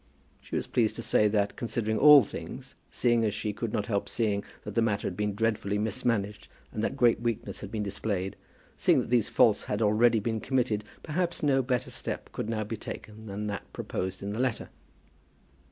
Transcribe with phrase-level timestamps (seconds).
[0.41, 4.09] She was pleased to say that, considering all things; seeing, as she could not help
[4.09, 8.35] seeing, that the matter had been dreadfully mismanaged, and that great weakness had been displayed;
[8.75, 12.77] seeing that these faults had already been committed, perhaps no better step could now be
[12.77, 14.69] taken than that proposed in the letter.